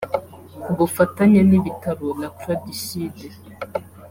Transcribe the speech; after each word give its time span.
ku 0.61 0.69
bufatanye 0.77 1.39
n’ibitaro 1.49 2.05
la 2.21 2.29
Croix 2.37 2.55
du 2.65 2.73
Sud 2.85 3.15